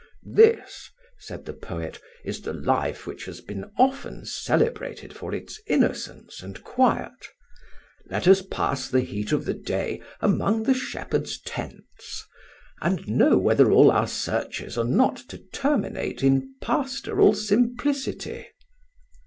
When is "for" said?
5.15-5.31